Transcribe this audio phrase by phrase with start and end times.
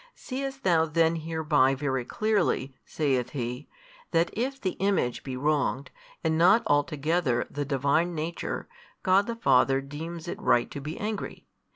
[0.15, 3.69] Seest thou then hereby very clearly (saith he)
[4.09, 5.91] that if the Image be wronged,
[6.23, 8.67] and not altogether the Divine Nature,
[9.03, 11.45] God the Father deems it right to be angry?